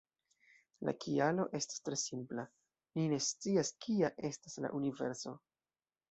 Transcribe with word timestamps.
La 0.87 0.93
kialo 1.01 1.43
estas 1.59 1.83
tre 1.89 1.97
simpla: 2.03 2.45
ni 2.99 3.05
ne 3.11 3.19
scias 3.25 3.69
kia 3.85 4.09
estas 4.31 4.57
la 4.65 4.71
universo". 4.79 5.35